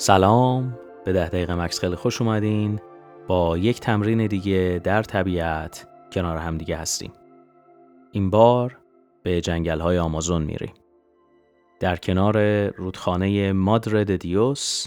سلام. 0.00 0.78
به 1.04 1.12
ده 1.12 1.28
دقیقه 1.28 1.54
مکس 1.54 1.80
خیلی 1.80 1.94
خوش 1.94 2.22
اومدین. 2.22 2.80
با 3.26 3.58
یک 3.58 3.80
تمرین 3.80 4.26
دیگه 4.26 4.80
در 4.84 5.02
طبیعت 5.02 5.88
کنار 6.12 6.36
هم 6.36 6.58
دیگه 6.58 6.76
هستیم. 6.76 7.12
این 8.12 8.30
بار 8.30 8.78
به 9.22 9.40
جنگل 9.40 9.80
های 9.80 9.98
آمازون 9.98 10.42
میریم. 10.42 10.74
در 11.80 11.96
کنار 11.96 12.66
رودخانه 12.68 13.52
مادر 13.52 14.04
دیوس 14.04 14.86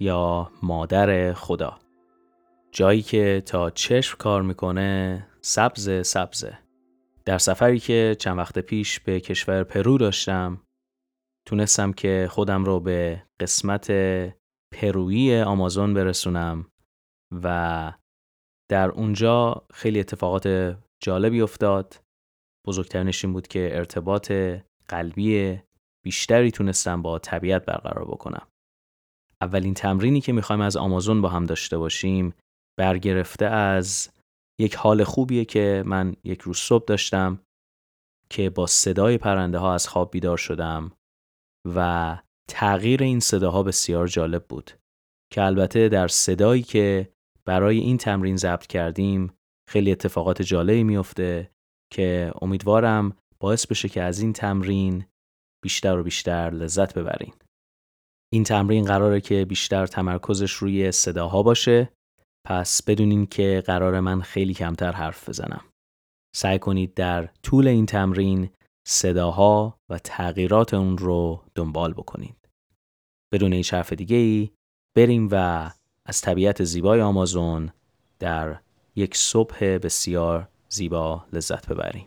یا 0.00 0.50
مادر 0.62 1.32
خدا. 1.32 1.78
جایی 2.72 3.02
که 3.02 3.42
تا 3.46 3.70
چشم 3.70 4.16
کار 4.18 4.42
می‌کنه 4.42 5.26
سبز 5.40 6.06
سبزه 6.06 6.58
در 7.24 7.38
سفری 7.38 7.78
که 7.78 8.16
چند 8.18 8.38
وقت 8.38 8.58
پیش 8.58 9.00
به 9.00 9.20
کشور 9.20 9.64
پرو 9.64 9.98
داشتم 9.98 10.60
تونستم 11.46 11.92
که 11.92 12.28
خودم 12.30 12.64
رو 12.64 12.80
به 12.80 13.22
قسمت 13.40 13.90
پرویی 14.74 15.40
آمازون 15.40 15.94
برسونم 15.94 16.70
و 17.42 17.92
در 18.70 18.88
اونجا 18.88 19.66
خیلی 19.72 20.00
اتفاقات 20.00 20.76
جالبی 21.02 21.40
افتاد. 21.40 22.00
بزرگترینش 22.66 23.24
این 23.24 23.32
بود 23.32 23.48
که 23.48 23.76
ارتباط 23.76 24.32
قلبی 24.88 25.60
بیشتری 26.04 26.50
تونستم 26.50 27.02
با 27.02 27.18
طبیعت 27.18 27.64
برقرار 27.64 28.04
بکنم. 28.04 28.48
اولین 29.40 29.74
تمرینی 29.74 30.20
که 30.20 30.32
می‌خوایم 30.32 30.60
از 30.60 30.76
آمازون 30.76 31.22
با 31.22 31.28
هم 31.28 31.44
داشته 31.44 31.78
باشیم 31.78 32.34
برگرفته 32.78 33.46
از 33.46 34.10
یک 34.60 34.74
حال 34.74 35.04
خوبیه 35.04 35.44
که 35.44 35.82
من 35.86 36.16
یک 36.24 36.40
روز 36.40 36.58
صبح 36.58 36.84
داشتم 36.84 37.40
که 38.30 38.50
با 38.50 38.66
صدای 38.66 39.18
پرنده 39.18 39.58
ها 39.58 39.74
از 39.74 39.88
خواب 39.88 40.10
بیدار 40.10 40.36
شدم 40.36 40.92
و 41.74 42.18
تغییر 42.48 43.02
این 43.02 43.20
صداها 43.20 43.62
بسیار 43.62 44.06
جالب 44.06 44.44
بود 44.48 44.70
که 45.32 45.42
البته 45.42 45.88
در 45.88 46.08
صدایی 46.08 46.62
که 46.62 47.12
برای 47.44 47.78
این 47.78 47.96
تمرین 47.96 48.36
ضبط 48.36 48.66
کردیم 48.66 49.32
خیلی 49.68 49.92
اتفاقات 49.92 50.42
جالبی 50.42 50.84
میفته 50.84 51.50
که 51.92 52.32
امیدوارم 52.42 53.16
باعث 53.40 53.66
بشه 53.66 53.88
که 53.88 54.02
از 54.02 54.20
این 54.20 54.32
تمرین 54.32 55.04
بیشتر 55.62 55.98
و 55.98 56.02
بیشتر 56.02 56.50
لذت 56.50 56.94
ببرین. 56.94 57.32
این 58.32 58.44
تمرین 58.44 58.84
قراره 58.84 59.20
که 59.20 59.44
بیشتر 59.44 59.86
تمرکزش 59.86 60.52
روی 60.52 60.92
صداها 60.92 61.42
باشه 61.42 61.92
پس 62.46 62.82
بدونین 62.82 63.26
که 63.26 63.62
قرار 63.66 64.00
من 64.00 64.20
خیلی 64.20 64.54
کمتر 64.54 64.92
حرف 64.92 65.28
بزنم. 65.28 65.64
سعی 66.36 66.58
کنید 66.58 66.94
در 66.94 67.28
طول 67.42 67.68
این 67.68 67.86
تمرین 67.86 68.50
صداها 68.86 69.78
و 69.90 69.98
تغییرات 69.98 70.74
اون 70.74 70.98
رو 70.98 71.44
دنبال 71.54 71.92
بکنید. 71.92 72.37
بدون 73.32 73.52
هیچ 73.52 73.74
حرف 73.74 73.92
دیگه 73.92 74.16
ای 74.16 74.50
بریم 74.94 75.28
و 75.32 75.70
از 76.04 76.20
طبیعت 76.20 76.64
زیبای 76.64 77.00
آمازون 77.00 77.70
در 78.18 78.60
یک 78.96 79.16
صبح 79.16 79.58
بسیار 79.58 80.48
زیبا 80.68 81.24
لذت 81.32 81.68
ببریم. 81.68 82.06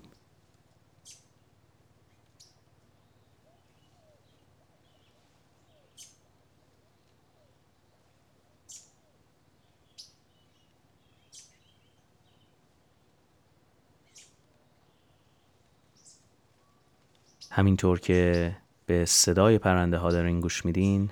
همینطور 17.52 18.00
که 18.00 18.56
به 18.92 19.06
صدای 19.06 19.58
پرنده 19.58 19.98
ها 19.98 20.12
دارین 20.12 20.40
گوش 20.40 20.66
میدین. 20.66 21.12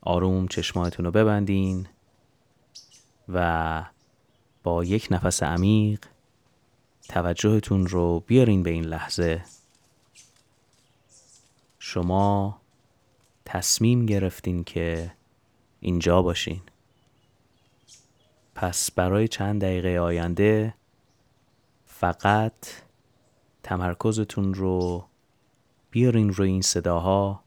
آروم 0.00 0.48
چشمایتون 0.48 1.04
رو 1.04 1.10
ببندین 1.10 1.86
و 3.28 3.84
با 4.62 4.84
یک 4.84 5.08
نفس 5.10 5.42
عمیق 5.42 6.04
توجهتون 7.08 7.86
رو 7.86 8.20
بیارین 8.26 8.62
به 8.62 8.70
این 8.70 8.84
لحظه. 8.84 9.44
شما 11.78 12.60
تصمیم 13.44 14.06
گرفتین 14.06 14.64
که 14.64 15.12
اینجا 15.80 16.22
باشین. 16.22 16.60
پس 18.54 18.90
برای 18.90 19.28
چند 19.28 19.60
دقیقه 19.62 19.98
آینده 19.98 20.74
فقط 21.86 22.52
تمرکزتون 23.62 24.54
رو 24.54 25.04
بیارین 25.94 26.32
روی 26.32 26.48
این 26.48 26.62
صداها. 26.62 27.44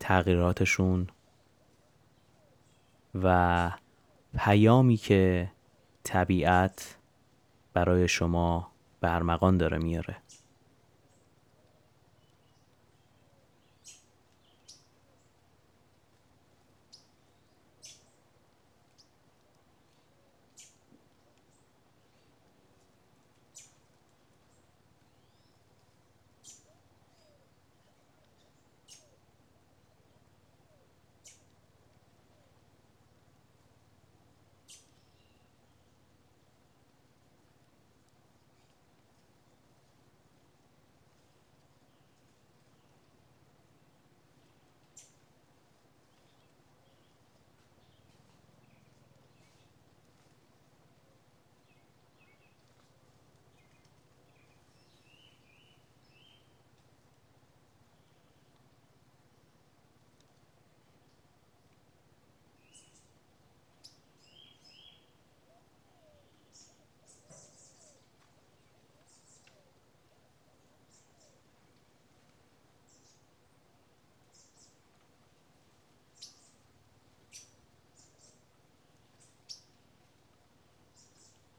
تغییراتشون. 0.00 1.08
و 3.14 3.70
پیامی 4.38 4.96
که 4.96 5.52
طبیعت 6.04 6.96
برای 7.72 8.08
شما 8.08 8.70
برمغان 9.00 9.56
داره 9.56 9.78
میاره. 9.78 10.16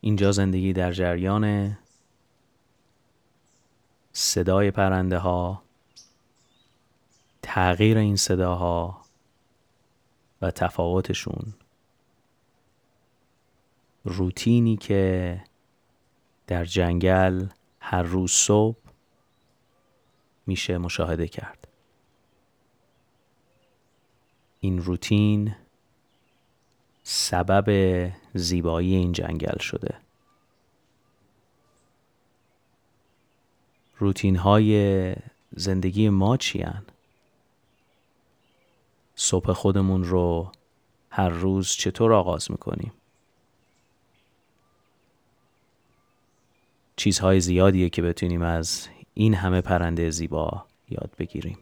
اینجا 0.02 0.32
زندگی 0.32 0.74
در 0.74 0.92
جریان 0.92 1.78
صدای 4.12 4.72
پرنده 4.72 5.18
ها 5.18 5.64
تغییر 7.42 7.98
این 7.98 8.16
صداها 8.16 9.02
و 10.42 10.52
تفاوتشون. 10.52 11.54
روتینی 14.04 14.78
که 14.78 15.44
در 16.48 16.66
جنگل 16.66 17.48
هر 17.80 18.04
روز 18.04 18.32
صبح 18.32 18.78
میشه 20.48 20.78
مشاهده 20.78 21.28
کرد. 21.28 21.68
این 24.60 24.84
روتین 24.84 25.56
سبب 27.04 27.68
زیبایی 28.34 28.96
این 28.96 29.12
جنگل 29.12 29.58
شده 29.58 29.96
روتین 33.98 34.36
های 34.36 35.16
زندگی 35.52 36.10
ما 36.10 36.38
چیان؟ 36.38 36.86
صبح 39.16 39.54
خودمون 39.54 40.04
رو 40.04 40.52
هر 41.10 41.30
روز 41.30 41.70
چطور 41.70 42.14
آغاز 42.14 42.52
می‌کنیم؟ 42.52 42.94
چیزهای 46.96 47.40
زیادیه 47.40 47.90
که 47.90 48.02
بتونیم 48.02 48.42
از 48.42 48.88
این 49.14 49.34
همه 49.34 49.62
پرنده 49.62 50.10
زیبا 50.10 50.66
یاد 50.90 51.12
بگیریم. 51.18 51.58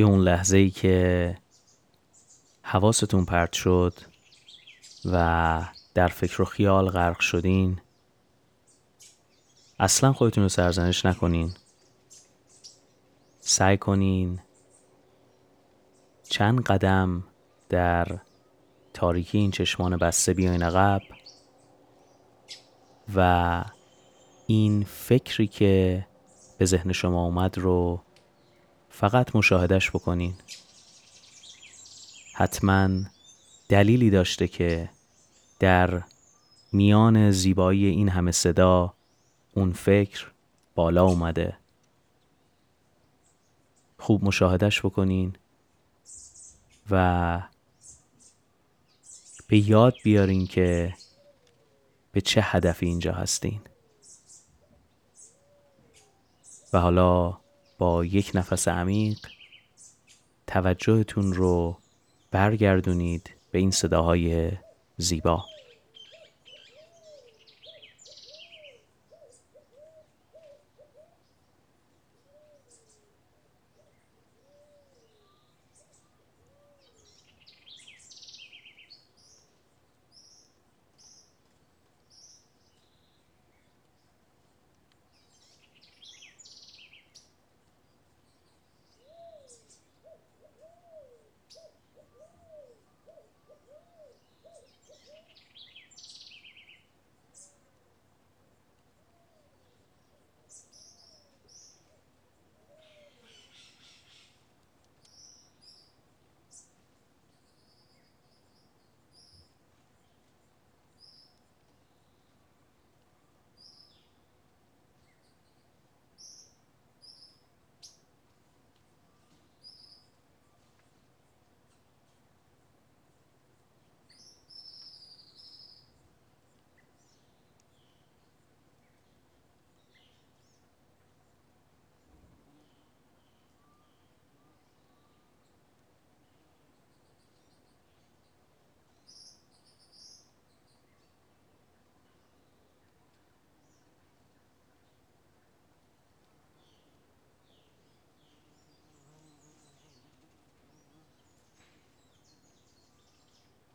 توی 0.00 0.08
اون 0.08 0.20
لحظه 0.20 0.56
ای 0.56 0.70
که 0.70 1.36
حواستون 2.62 3.24
پرت 3.24 3.52
شد 3.52 3.94
و 5.04 5.64
در 5.94 6.08
فکر 6.08 6.42
و 6.42 6.44
خیال 6.44 6.90
غرق 6.90 7.20
شدین 7.20 7.80
اصلا 9.78 10.12
خودتون 10.12 10.42
رو 10.42 10.48
سرزنش 10.48 11.06
نکنین. 11.06 11.52
سعی 13.40 13.76
کنین 13.76 14.40
چند 16.22 16.62
قدم 16.62 17.24
در 17.68 18.18
تاریکی 18.94 19.38
این 19.38 19.50
چشمان 19.50 19.96
بسته 19.96 20.34
بیاین 20.34 20.62
عقب 20.62 21.02
و 23.14 23.64
این 24.46 24.84
فکری 24.84 25.46
که 25.46 26.06
به 26.58 26.64
ذهن 26.64 26.92
شما 26.92 27.24
اومد 27.24 27.58
رو 27.58 28.00
فقط 29.00 29.36
مشاهدش 29.36 29.90
بکنین. 29.90 30.34
حتما 32.34 32.88
دلیلی 33.68 34.10
داشته 34.10 34.48
که 34.48 34.90
در 35.58 36.02
میان 36.72 37.30
زیبایی 37.30 37.86
این 37.86 38.08
همه 38.08 38.32
صدا 38.32 38.94
اون 39.54 39.72
فکر 39.72 40.30
بالا 40.74 41.04
اومده. 41.04 41.56
خوب 43.98 44.24
مشاهدش 44.24 44.80
بکنین 44.80 45.36
و 46.90 47.42
به 49.46 49.58
یاد 49.58 49.94
بیارین 50.04 50.46
که 50.46 50.94
به 52.12 52.20
چه 52.20 52.40
هدفی 52.44 52.86
اینجا 52.86 53.12
هستین. 53.12 53.60
و 56.72 56.78
حالا 56.78 57.40
با 57.80 58.04
یک 58.04 58.30
نفس 58.34 58.68
عمیق 58.68 59.18
توجهتون 60.46 61.32
رو 61.32 61.76
برگردونید 62.30 63.30
به 63.50 63.58
این 63.58 63.70
صداهای 63.70 64.52
زیبا. 64.96 65.44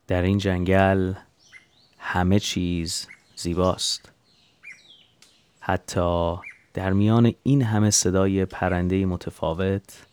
در 0.07 0.21
این 0.21 0.37
جنگل 0.37 1.13
همه 1.97 2.39
چیز 2.39 3.07
زیباست. 3.35 4.11
حتی 5.59 6.35
در 6.73 6.93
میان 6.93 7.33
این 7.43 7.61
همه 7.61 7.89
صدای 7.89 8.45
پرنده 8.45 9.05
متفاوت 9.05 10.05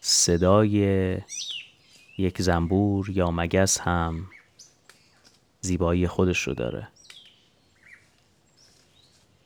صدای 0.00 1.18
یک 2.18 2.42
زنبور 2.42 3.10
یا 3.10 3.30
مگس 3.30 3.80
هم 3.80 4.26
زیبایی 5.60 6.06
خودش 6.06 6.42
رو 6.42 6.54
داره. 6.54 6.88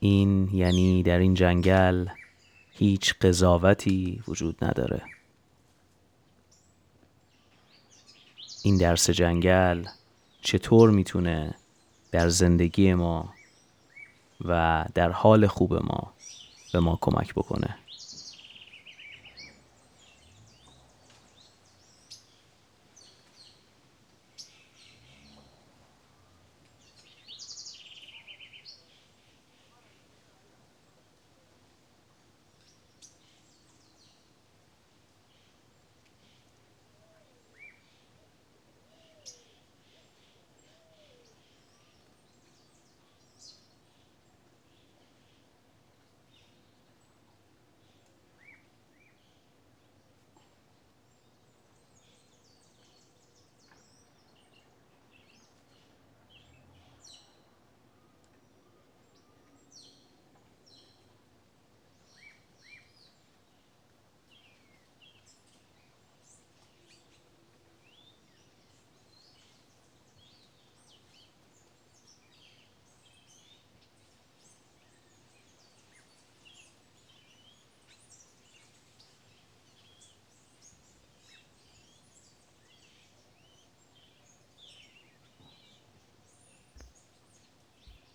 این 0.00 0.48
یعنی 0.52 1.02
در 1.02 1.18
این 1.18 1.34
جنگل 1.34 2.06
هیچ 2.70 3.14
قضاوتی 3.20 4.22
وجود 4.28 4.64
نداره. 4.64 5.02
این 8.66 8.76
درس 8.76 9.10
جنگل 9.10 9.84
چطور 10.42 10.90
می‌تونه 10.90 11.54
در 12.12 12.28
زندگی 12.28 12.94
ما 12.94 13.34
و 14.44 14.84
در 14.94 15.10
حال 15.10 15.46
خوب 15.46 15.74
ما 15.74 16.12
به 16.72 16.80
ما 16.80 16.98
کمک 17.00 17.34
بکنه؟ 17.34 17.76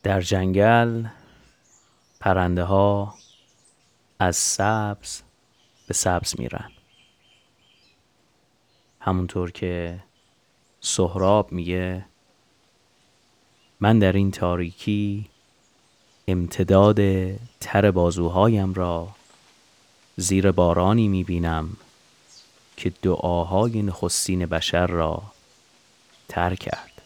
در 0.10 0.22
جنگل 0.22 1.06
پرنده 2.20 2.64
ها 2.64 3.16
از 4.20 4.36
سبز 4.36 5.22
به 5.88 5.94
سبز 5.94 6.40
میرن. 6.40 6.72
همونطور 9.00 9.52
که 9.52 10.00
سهراب 10.82 11.52
میگه 11.52 12.06
من 13.80 14.00
در 14.00 14.14
این 14.14 14.32
تاریکی 14.32 15.30
امتداد 16.28 17.00
تر 17.60 17.92
بازوهایم 17.92 18.74
را 18.74 19.08
زیر 20.16 20.52
بارانی 20.52 21.08
می‌بینم 21.08 21.78
که 22.78 22.90
دعاهای 23.02 23.82
نخستین 23.82 24.46
بشر 24.46 24.88
را 24.88 25.24
تر 26.28 26.56
کرد. 26.56 26.99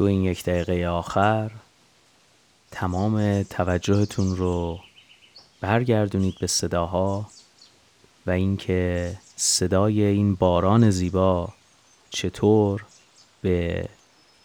تو 0.00 0.06
این 0.06 0.24
یک 0.24 0.44
دقیقه 0.44 0.86
آخر 0.88 1.50
تمام 2.70 3.42
توجهتون 3.42 4.36
رو 4.36 4.80
برگردونید 5.60 6.34
به 6.40 6.46
صداها 6.46 7.30
و 8.26 8.30
اینکه 8.30 9.16
صدای 9.36 10.02
این 10.02 10.34
باران 10.34 10.90
زیبا 10.90 11.48
چطور 12.10 12.84
به 13.42 13.88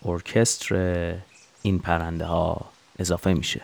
ارکستر 0.05 1.15
این 1.61 1.79
پرنده 1.79 2.25
ها 2.25 2.65
اضافه 2.99 3.33
میشه. 3.33 3.61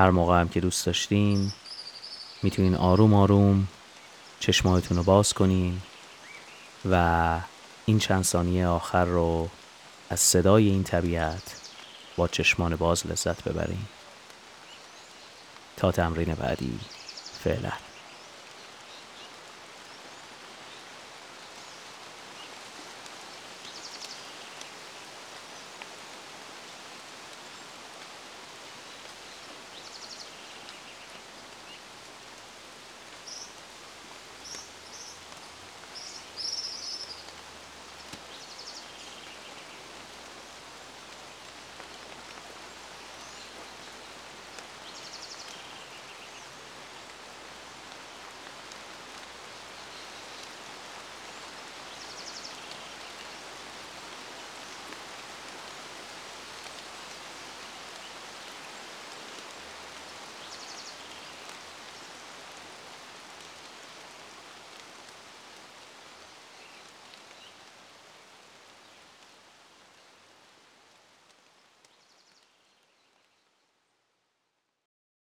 هر 0.00 0.10
موقع 0.10 0.40
هم 0.40 0.48
که 0.48 0.60
دوست 0.60 0.86
داشتین 0.86 1.52
می‌تونین 2.42 2.74
آروم 2.74 3.14
آروم 3.14 3.68
چشمایتون 4.40 4.96
رو 4.96 5.02
باز 5.02 5.32
کنین 5.32 5.80
و 6.90 7.36
این 7.86 7.98
چند 7.98 8.24
ثانیه 8.24 8.66
آخر 8.66 9.04
رو 9.04 9.48
از 10.10 10.20
صدای 10.20 10.68
این 10.68 10.82
طبیعت 10.84 11.42
با 12.16 12.28
چشمان 12.28 12.76
باز 12.76 13.06
لذت 13.06 13.48
ببرین. 13.48 13.84
تا 15.76 15.92
تمرین 15.92 16.34
بعدی 16.34 16.78
فعلا. 17.44 17.72